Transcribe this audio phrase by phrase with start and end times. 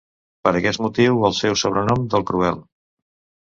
[0.47, 2.61] Per aquest motiu el seu sobrenom del Cruel.